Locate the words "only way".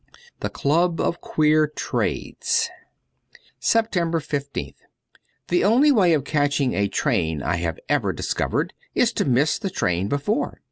5.63-6.13